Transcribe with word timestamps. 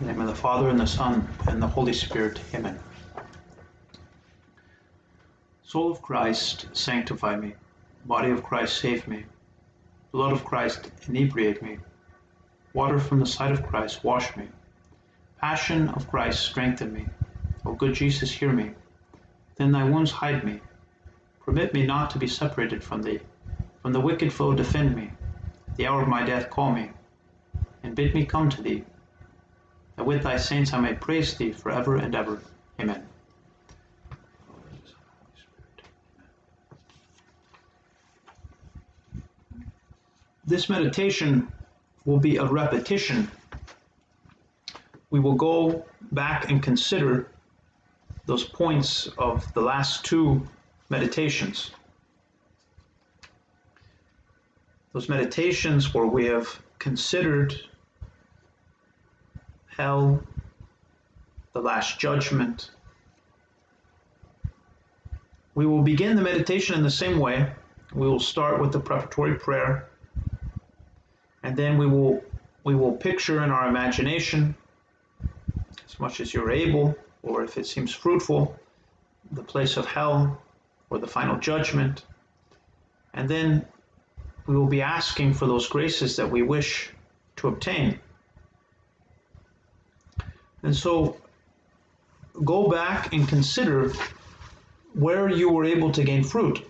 In 0.00 0.06
the 0.06 0.12
name 0.14 0.22
of 0.22 0.28
the 0.28 0.34
Father, 0.34 0.70
and 0.70 0.80
the 0.80 0.86
Son, 0.86 1.28
and 1.46 1.60
the 1.60 1.66
Holy 1.66 1.92
Spirit. 1.92 2.40
Amen. 2.54 2.78
Soul 5.62 5.90
of 5.92 6.00
Christ, 6.00 6.68
sanctify 6.72 7.36
me. 7.36 7.52
Body 8.06 8.30
of 8.30 8.42
Christ, 8.42 8.80
save 8.80 9.06
me. 9.06 9.26
Blood 10.10 10.32
of 10.32 10.42
Christ, 10.42 10.90
inebriate 11.06 11.62
me. 11.62 11.80
Water 12.72 12.98
from 12.98 13.20
the 13.20 13.26
side 13.26 13.52
of 13.52 13.66
Christ, 13.66 14.02
wash 14.02 14.34
me. 14.38 14.48
Passion 15.38 15.90
of 15.90 16.08
Christ, 16.08 16.46
strengthen 16.46 16.94
me. 16.94 17.06
O 17.66 17.74
good 17.74 17.92
Jesus, 17.92 18.32
hear 18.32 18.54
me. 18.54 18.70
Then 19.56 19.70
thy 19.70 19.84
wounds 19.84 20.12
hide 20.12 20.44
me. 20.44 20.62
Permit 21.44 21.74
me 21.74 21.84
not 21.84 22.08
to 22.12 22.18
be 22.18 22.26
separated 22.26 22.82
from 22.82 23.02
thee. 23.02 23.20
From 23.82 23.92
the 23.92 24.00
wicked 24.00 24.32
foe 24.32 24.54
defend 24.54 24.96
me. 24.96 25.10
At 25.68 25.76
the 25.76 25.86
hour 25.88 26.00
of 26.00 26.08
my 26.08 26.24
death 26.24 26.48
call 26.48 26.72
me, 26.72 26.90
and 27.82 27.94
bid 27.94 28.14
me 28.14 28.24
come 28.24 28.48
to 28.48 28.62
thee 28.62 28.86
that 29.96 30.04
with 30.04 30.22
thy 30.22 30.36
saints 30.36 30.72
I 30.72 30.80
may 30.80 30.94
praise 30.94 31.34
thee 31.34 31.52
forever 31.52 31.96
and 31.96 32.14
ever. 32.14 32.40
Amen. 32.80 33.06
This 40.44 40.68
meditation 40.68 41.46
will 42.04 42.18
be 42.18 42.36
a 42.38 42.44
repetition. 42.44 43.30
We 45.10 45.20
will 45.20 45.36
go 45.36 45.86
back 46.10 46.50
and 46.50 46.62
consider 46.62 47.30
those 48.26 48.44
points 48.44 49.08
of 49.18 49.52
the 49.54 49.60
last 49.60 50.04
two 50.04 50.46
meditations. 50.88 51.70
Those 54.92 55.08
meditations 55.08 55.94
where 55.94 56.06
we 56.06 56.26
have 56.26 56.60
considered 56.78 57.54
hell, 59.76 60.22
the 61.52 61.60
Last 61.60 61.98
Judgment. 61.98 62.70
We 65.54 65.66
will 65.66 65.82
begin 65.82 66.16
the 66.16 66.22
meditation 66.22 66.76
in 66.76 66.82
the 66.82 66.90
same 66.90 67.18
way. 67.18 67.50
We 67.94 68.06
will 68.06 68.20
start 68.20 68.60
with 68.60 68.72
the 68.72 68.80
preparatory 68.80 69.34
prayer, 69.34 69.88
and 71.42 71.56
then 71.56 71.76
we 71.76 71.86
will 71.86 72.22
we 72.62 72.74
will 72.74 72.92
picture 72.92 73.42
in 73.42 73.50
our 73.50 73.68
imagination, 73.68 74.54
as 75.86 75.98
much 75.98 76.20
as 76.20 76.32
you're 76.32 76.50
able, 76.50 76.94
or 77.22 77.42
if 77.42 77.56
it 77.56 77.66
seems 77.66 77.92
fruitful, 77.94 78.58
the 79.32 79.42
place 79.42 79.76
of 79.76 79.86
hell 79.86 80.40
or 80.90 80.98
the 80.98 81.06
final 81.06 81.38
judgment. 81.38 82.04
And 83.14 83.28
then 83.28 83.66
we 84.46 84.56
will 84.56 84.66
be 84.66 84.82
asking 84.82 85.34
for 85.34 85.46
those 85.46 85.68
graces 85.68 86.16
that 86.16 86.30
we 86.30 86.42
wish 86.42 86.90
to 87.36 87.48
obtain. 87.48 87.98
And 90.62 90.74
so 90.76 91.16
go 92.44 92.68
back 92.68 93.12
and 93.12 93.28
consider 93.28 93.92
where 94.94 95.28
you 95.28 95.50
were 95.50 95.64
able 95.64 95.92
to 95.92 96.04
gain 96.04 96.24
fruit. 96.24 96.64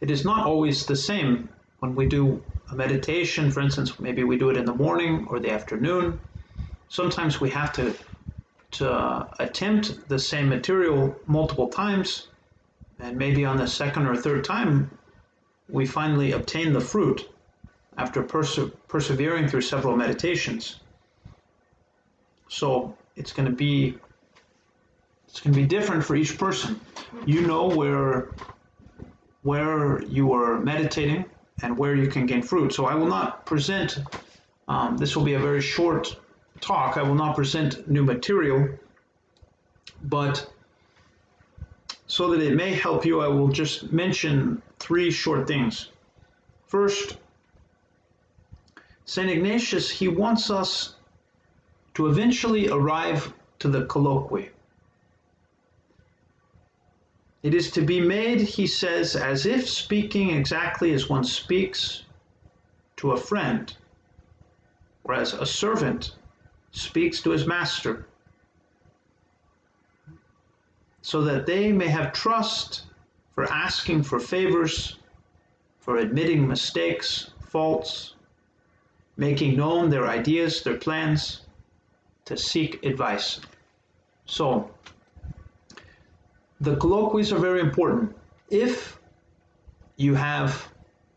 It 0.00 0.10
is 0.10 0.24
not 0.24 0.46
always 0.46 0.86
the 0.86 0.96
same 0.96 1.48
when 1.80 1.94
we 1.94 2.06
do 2.06 2.42
a 2.70 2.74
meditation, 2.74 3.50
for 3.50 3.60
instance, 3.60 3.98
maybe 3.98 4.24
we 4.24 4.38
do 4.38 4.50
it 4.50 4.56
in 4.56 4.64
the 4.64 4.74
morning 4.74 5.26
or 5.28 5.40
the 5.40 5.50
afternoon. 5.50 6.20
Sometimes 6.88 7.40
we 7.40 7.50
have 7.50 7.72
to, 7.74 7.94
to 8.72 8.90
uh, 8.90 9.26
attempt 9.38 10.08
the 10.08 10.18
same 10.18 10.48
material 10.48 11.14
multiple 11.26 11.68
times, 11.68 12.28
and 12.98 13.16
maybe 13.16 13.44
on 13.44 13.56
the 13.56 13.66
second 13.66 14.06
or 14.06 14.16
third 14.16 14.44
time, 14.44 14.90
we 15.68 15.86
finally 15.86 16.32
obtain 16.32 16.72
the 16.72 16.80
fruit 16.80 17.28
after 17.96 18.22
perse- 18.22 18.70
persevering 18.88 19.48
through 19.48 19.60
several 19.62 19.96
meditations. 19.96 20.79
So 22.50 22.96
it's 23.16 23.32
going 23.32 23.46
to 23.48 23.54
be 23.54 23.96
it's 25.28 25.40
going 25.40 25.54
to 25.54 25.60
be 25.60 25.66
different 25.66 26.04
for 26.04 26.16
each 26.16 26.36
person. 26.36 26.80
You 27.24 27.46
know 27.46 27.68
where 27.68 28.30
where 29.42 30.02
you 30.02 30.32
are 30.32 30.58
meditating 30.58 31.24
and 31.62 31.78
where 31.78 31.94
you 31.94 32.08
can 32.08 32.26
gain 32.26 32.42
fruit. 32.42 32.74
So 32.74 32.86
I 32.86 32.94
will 32.94 33.06
not 33.06 33.46
present. 33.46 34.00
Um, 34.66 34.96
this 34.96 35.16
will 35.16 35.24
be 35.24 35.34
a 35.34 35.38
very 35.38 35.62
short 35.62 36.16
talk. 36.60 36.96
I 36.96 37.02
will 37.02 37.14
not 37.14 37.36
present 37.36 37.88
new 37.88 38.04
material, 38.04 38.68
but 40.02 40.52
so 42.08 42.30
that 42.30 42.40
it 42.40 42.56
may 42.56 42.74
help 42.74 43.06
you, 43.06 43.20
I 43.20 43.28
will 43.28 43.48
just 43.48 43.92
mention 43.92 44.60
three 44.80 45.12
short 45.12 45.46
things. 45.46 45.90
First, 46.66 47.16
St. 49.04 49.30
Ignatius, 49.30 49.88
he 49.88 50.08
wants 50.08 50.50
us 50.50 50.96
to 52.00 52.06
eventually 52.06 52.66
arrive 52.70 53.30
to 53.58 53.68
the 53.68 53.84
colloquy. 53.84 54.48
It 57.42 57.52
is 57.52 57.70
to 57.72 57.82
be 57.82 58.00
made, 58.00 58.40
he 58.40 58.66
says, 58.66 59.16
as 59.16 59.44
if 59.44 59.68
speaking 59.68 60.30
exactly 60.30 60.94
as 60.94 61.10
one 61.10 61.24
speaks 61.24 62.04
to 62.96 63.12
a 63.12 63.20
friend, 63.20 63.76
or 65.04 65.12
as 65.12 65.34
a 65.34 65.44
servant 65.44 66.14
speaks 66.70 67.20
to 67.20 67.32
his 67.32 67.46
master, 67.46 68.06
so 71.02 71.20
that 71.20 71.44
they 71.44 71.70
may 71.70 71.88
have 71.88 72.14
trust 72.14 72.84
for 73.34 73.44
asking 73.52 74.04
for 74.04 74.18
favors, 74.18 74.96
for 75.80 75.98
admitting 75.98 76.48
mistakes, 76.48 77.32
faults, 77.44 78.14
making 79.18 79.54
known 79.54 79.90
their 79.90 80.06
ideas, 80.06 80.62
their 80.62 80.78
plans, 80.78 81.42
to 82.30 82.36
seek 82.36 82.84
advice. 82.84 83.40
So, 84.24 84.70
the 86.60 86.76
colloquies 86.76 87.32
are 87.32 87.38
very 87.38 87.60
important. 87.60 88.16
If 88.48 88.98
you 89.96 90.14
have 90.14 90.68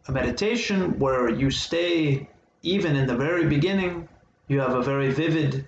a 0.07 0.11
meditation 0.11 0.97
where 0.97 1.29
you 1.29 1.51
stay 1.51 2.27
even 2.63 2.95
in 2.95 3.05
the 3.05 3.15
very 3.15 3.45
beginning, 3.45 4.09
you 4.47 4.59
have 4.59 4.73
a 4.73 4.81
very 4.81 5.11
vivid 5.11 5.65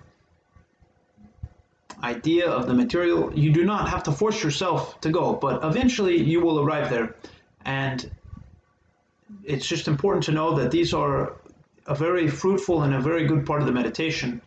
idea 2.02 2.50
of 2.50 2.66
the 2.66 2.74
material, 2.74 3.32
you 3.38 3.52
do 3.52 3.64
not 3.64 3.88
have 3.88 4.02
to 4.02 4.12
force 4.12 4.42
yourself 4.42 5.00
to 5.00 5.10
go, 5.10 5.34
but 5.34 5.64
eventually 5.64 6.16
you 6.20 6.40
will 6.40 6.58
arrive 6.60 6.90
there. 6.90 7.14
And 7.64 8.10
it's 9.44 9.66
just 9.66 9.86
important 9.86 10.24
to 10.24 10.32
know 10.32 10.56
that 10.56 10.72
these 10.72 10.92
are 10.92 11.34
a 11.86 11.94
very 11.94 12.28
fruitful 12.28 12.82
and 12.82 12.94
a 12.94 13.00
very 13.00 13.26
good 13.26 13.46
part 13.46 13.60
of 13.60 13.66
the 13.66 13.72
meditation 13.72 14.42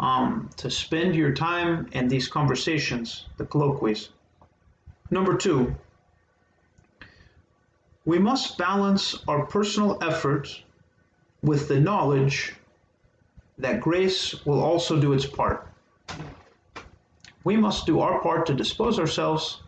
um, 0.00 0.48
to 0.56 0.70
spend 0.70 1.14
your 1.14 1.32
time 1.32 1.86
in 1.92 2.08
these 2.08 2.26
conversations, 2.26 3.26
the 3.36 3.44
colloquies. 3.44 4.08
Number 5.10 5.36
two, 5.36 5.76
we 8.06 8.18
must 8.18 8.56
balance 8.56 9.14
our 9.28 9.44
personal 9.44 9.98
effort 10.02 10.62
with 11.42 11.68
the 11.68 11.78
knowledge 11.78 12.54
that 13.58 13.82
grace 13.82 14.44
will 14.46 14.62
also 14.62 14.98
do 14.98 15.12
its 15.12 15.26
part. 15.26 15.68
We 17.44 17.56
must 17.56 17.84
do 17.84 18.00
our 18.00 18.20
part 18.20 18.46
to 18.46 18.54
dispose 18.54 18.98
ourselves, 18.98 19.60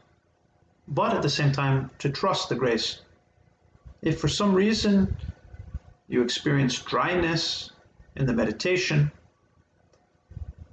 but 0.89 1.15
at 1.15 1.21
the 1.21 1.31
same 1.31 1.53
time 1.53 1.91
to 1.99 2.09
trust 2.09 2.49
the 2.49 2.55
grace. 2.55 3.03
If 4.01 4.19
for 4.19 4.29
some 4.29 4.55
reason 4.55 5.15
you 6.09 6.23
experience 6.23 6.81
dryness 6.81 7.71
in 8.17 8.25
the 8.25 8.33
meditation, 8.33 9.13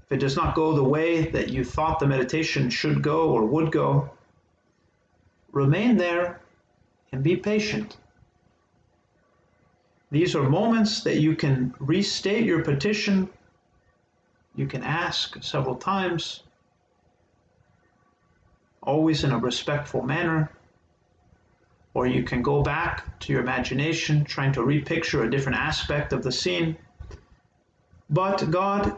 if 0.09 0.15
it 0.15 0.19
does 0.19 0.35
not 0.35 0.55
go 0.55 0.73
the 0.73 0.83
way 0.83 1.21
that 1.29 1.49
you 1.49 1.63
thought 1.63 1.99
the 1.99 2.07
meditation 2.07 2.67
should 2.71 3.03
go 3.03 3.29
or 3.29 3.45
would 3.45 3.71
go, 3.71 4.09
remain 5.51 5.97
there 5.97 6.41
and 7.11 7.21
be 7.21 7.35
patient. 7.35 7.97
These 10.09 10.35
are 10.35 10.49
moments 10.49 11.03
that 11.03 11.19
you 11.19 11.35
can 11.35 11.75
restate 11.79 12.43
your 12.43 12.63
petition. 12.63 13.29
You 14.55 14.65
can 14.65 14.81
ask 14.81 15.43
several 15.43 15.75
times, 15.75 16.41
always 18.81 19.23
in 19.23 19.31
a 19.31 19.37
respectful 19.37 20.01
manner. 20.01 20.51
Or 21.93 22.07
you 22.07 22.23
can 22.23 22.41
go 22.41 22.63
back 22.63 23.19
to 23.19 23.33
your 23.33 23.43
imagination, 23.43 24.23
trying 24.23 24.53
to 24.53 24.63
repicture 24.63 25.23
a 25.23 25.29
different 25.29 25.59
aspect 25.59 26.13
of 26.13 26.23
the 26.23 26.31
scene. 26.31 26.77
But 28.09 28.49
God 28.49 28.97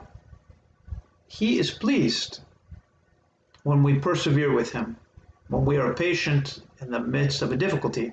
he 1.31 1.59
is 1.59 1.71
pleased 1.71 2.41
when 3.63 3.83
we 3.83 3.97
persevere 3.97 4.51
with 4.51 4.73
Him, 4.73 4.97
when 5.47 5.63
we 5.63 5.77
are 5.77 5.93
patient 5.93 6.61
in 6.81 6.91
the 6.91 6.99
midst 6.99 7.41
of 7.41 7.53
a 7.53 7.55
difficulty. 7.55 8.11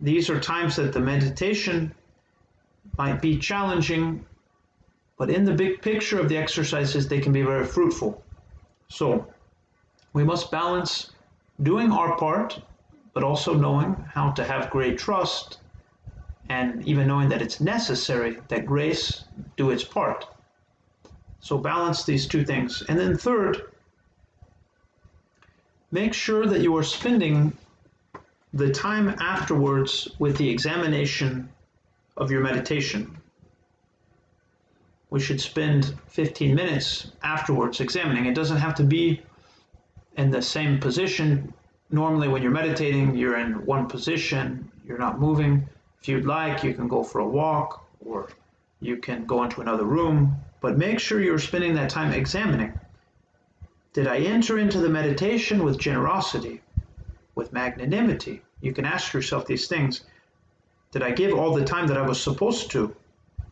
These 0.00 0.28
are 0.28 0.38
times 0.38 0.76
that 0.76 0.92
the 0.92 1.00
meditation 1.00 1.94
might 2.98 3.22
be 3.22 3.38
challenging, 3.38 4.26
but 5.16 5.30
in 5.30 5.44
the 5.44 5.54
big 5.54 5.80
picture 5.80 6.20
of 6.20 6.28
the 6.28 6.36
exercises, 6.36 7.08
they 7.08 7.20
can 7.20 7.32
be 7.32 7.40
very 7.40 7.64
fruitful. 7.64 8.22
So 8.88 9.26
we 10.12 10.24
must 10.24 10.50
balance 10.50 11.12
doing 11.62 11.90
our 11.90 12.18
part, 12.18 12.60
but 13.14 13.24
also 13.24 13.54
knowing 13.54 13.94
how 14.12 14.30
to 14.32 14.44
have 14.44 14.68
great 14.68 14.98
trust 14.98 15.60
and 16.50 16.86
even 16.86 17.08
knowing 17.08 17.30
that 17.30 17.40
it's 17.40 17.62
necessary 17.62 18.42
that 18.48 18.66
grace 18.66 19.24
do 19.56 19.70
its 19.70 19.84
part. 19.84 20.33
So 21.44 21.58
balance 21.58 22.04
these 22.04 22.26
two 22.26 22.42
things. 22.42 22.82
And 22.88 22.98
then, 22.98 23.18
third, 23.18 23.60
make 25.92 26.14
sure 26.14 26.46
that 26.46 26.62
you 26.62 26.74
are 26.78 26.82
spending 26.82 27.52
the 28.54 28.70
time 28.72 29.10
afterwards 29.20 30.08
with 30.18 30.38
the 30.38 30.48
examination 30.48 31.50
of 32.16 32.30
your 32.30 32.40
meditation. 32.40 33.18
We 35.10 35.20
should 35.20 35.38
spend 35.38 35.94
15 36.06 36.54
minutes 36.54 37.12
afterwards 37.22 37.78
examining. 37.78 38.24
It 38.24 38.34
doesn't 38.34 38.56
have 38.56 38.76
to 38.76 38.82
be 38.82 39.20
in 40.16 40.30
the 40.30 40.40
same 40.40 40.80
position. 40.80 41.52
Normally, 41.90 42.28
when 42.28 42.42
you're 42.42 42.52
meditating, 42.52 43.16
you're 43.16 43.36
in 43.36 43.66
one 43.66 43.86
position, 43.86 44.72
you're 44.86 44.96
not 45.06 45.20
moving. 45.20 45.68
If 46.00 46.08
you'd 46.08 46.24
like, 46.24 46.64
you 46.64 46.72
can 46.72 46.88
go 46.88 47.02
for 47.02 47.18
a 47.18 47.28
walk 47.28 47.86
or 48.02 48.30
you 48.80 48.96
can 48.96 49.26
go 49.26 49.44
into 49.44 49.60
another 49.60 49.84
room, 49.84 50.38
but 50.64 50.78
make 50.78 50.98
sure 50.98 51.20
you're 51.20 51.38
spending 51.38 51.74
that 51.74 51.90
time 51.90 52.10
examining. 52.10 52.72
Did 53.92 54.06
I 54.06 54.20
enter 54.20 54.58
into 54.58 54.78
the 54.78 54.88
meditation 54.88 55.62
with 55.62 55.78
generosity, 55.78 56.62
with 57.34 57.52
magnanimity? 57.52 58.40
You 58.62 58.72
can 58.72 58.86
ask 58.86 59.12
yourself 59.12 59.44
these 59.44 59.68
things. 59.68 60.04
Did 60.90 61.02
I 61.02 61.10
give 61.10 61.34
all 61.34 61.52
the 61.52 61.66
time 61.66 61.86
that 61.88 61.98
I 61.98 62.08
was 62.08 62.18
supposed 62.18 62.70
to? 62.70 62.96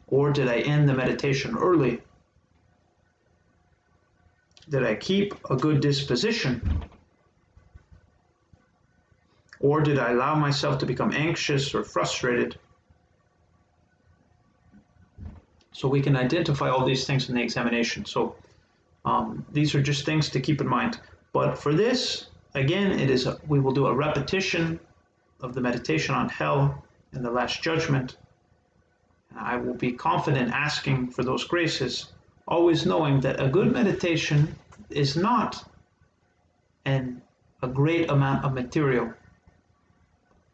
Or 0.06 0.32
did 0.32 0.48
I 0.48 0.60
end 0.60 0.88
the 0.88 0.94
meditation 0.94 1.54
early? 1.54 2.00
Did 4.70 4.82
I 4.82 4.94
keep 4.94 5.34
a 5.50 5.56
good 5.56 5.82
disposition? 5.82 6.82
Or 9.60 9.82
did 9.82 9.98
I 9.98 10.12
allow 10.12 10.34
myself 10.34 10.78
to 10.78 10.86
become 10.86 11.12
anxious 11.12 11.74
or 11.74 11.84
frustrated? 11.84 12.58
So 15.82 15.88
we 15.88 16.00
can 16.00 16.14
identify 16.14 16.68
all 16.68 16.84
these 16.84 17.06
things 17.08 17.28
in 17.28 17.34
the 17.34 17.42
examination. 17.42 18.04
So 18.04 18.36
um, 19.04 19.44
these 19.50 19.74
are 19.74 19.82
just 19.82 20.06
things 20.06 20.28
to 20.28 20.40
keep 20.40 20.60
in 20.60 20.68
mind. 20.68 21.00
But 21.32 21.58
for 21.58 21.74
this, 21.74 22.28
again, 22.54 23.00
it 23.00 23.10
is 23.10 23.26
a, 23.26 23.36
we 23.48 23.58
will 23.58 23.72
do 23.72 23.88
a 23.88 23.92
repetition 23.92 24.78
of 25.40 25.54
the 25.54 25.60
meditation 25.60 26.14
on 26.14 26.28
hell 26.28 26.84
and 27.10 27.24
the 27.24 27.32
last 27.32 27.64
judgment. 27.64 28.16
And 29.30 29.40
I 29.40 29.56
will 29.56 29.74
be 29.74 29.90
confident 29.90 30.52
asking 30.52 31.10
for 31.10 31.24
those 31.24 31.42
graces, 31.42 32.12
always 32.46 32.86
knowing 32.86 33.18
that 33.22 33.42
a 33.42 33.48
good 33.48 33.72
meditation 33.72 34.54
is 34.88 35.16
not 35.16 35.68
an, 36.84 37.20
a 37.60 37.66
great 37.66 38.08
amount 38.08 38.44
of 38.44 38.54
material. 38.54 39.12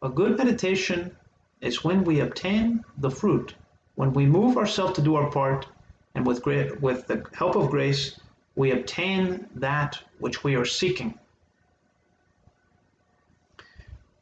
A 0.01 0.09
good 0.09 0.39
meditation 0.39 1.15
is 1.61 1.83
when 1.83 2.03
we 2.03 2.21
obtain 2.21 2.83
the 2.97 3.11
fruit, 3.11 3.53
when 3.99 4.13
we 4.13 4.25
move 4.25 4.55
ourselves 4.55 4.93
to 4.93 5.01
do 5.01 5.15
our 5.15 5.29
part, 5.29 5.65
and 6.15 6.25
with, 6.25 6.41
great, 6.41 6.81
with 6.81 7.05
the 7.07 7.21
help 7.33 7.57
of 7.57 7.69
grace, 7.69 8.17
we 8.55 8.71
obtain 8.71 9.45
that 9.55 9.99
which 10.19 10.41
we 10.41 10.55
are 10.55 10.63
seeking. 10.63 11.19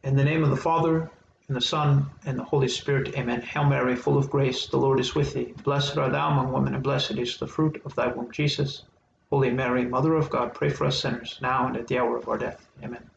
In 0.04 0.16
the 0.16 0.24
name 0.24 0.44
of 0.44 0.50
the 0.50 0.58
Father, 0.58 1.12
and 1.48 1.56
the 1.56 1.62
Son, 1.62 2.10
and 2.26 2.40
the 2.40 2.44
Holy 2.44 2.68
Spirit, 2.68 3.16
amen. 3.16 3.44
Hail 3.44 3.66
Mary, 3.66 3.96
full 3.96 4.18
of 4.18 4.32
grace, 4.32 4.66
the 4.66 4.78
Lord 4.78 5.00
is 5.00 5.14
with 5.14 5.36
thee. 5.36 5.54
Blessed 5.64 5.96
art 5.96 6.14
thou 6.14 6.32
among 6.32 6.52
women, 6.52 6.74
and 6.74 6.82
blessed 6.82 7.20
is 7.20 7.38
the 7.38 7.46
fruit 7.46 7.80
of 7.86 7.94
thy 7.94 8.08
womb, 8.08 8.32
Jesus. 8.32 8.82
Holy 9.30 9.52
Mary, 9.52 9.86
Mother 9.86 10.16
of 10.16 10.32
God, 10.32 10.56
pray 10.56 10.72
for 10.72 10.88
us 10.88 11.00
sinners, 11.00 11.38
now 11.40 11.68
and 11.68 11.78
at 11.78 11.86
the 11.86 12.00
hour 12.00 12.18
of 12.18 12.28
our 12.28 12.40
death. 12.40 12.68
Amen. 12.84 13.08